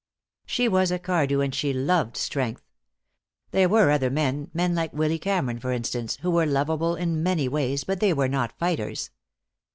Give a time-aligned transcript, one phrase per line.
[0.47, 2.63] She was a Cardew, and she loved strength.
[3.51, 7.47] There were other men, men like Willy Cameron, for instance, who were lovable in many
[7.47, 9.11] ways, but they were not fighters.